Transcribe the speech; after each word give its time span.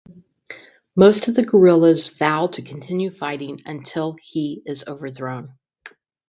Most 0.95 1.27
of 1.27 1.35
the 1.35 1.45
guerrillas 1.45 2.07
vow 2.07 2.47
to 2.47 2.63
continue 2.63 3.11
fighting 3.11 3.59
until 3.67 4.17
he 4.19 4.63
is 4.65 4.83
overthrown. 4.87 5.55